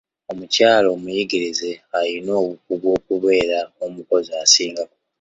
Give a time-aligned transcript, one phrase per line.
[0.31, 4.95] Omukyala omuyigirize ayina obukugu okubeera omukozi asingako.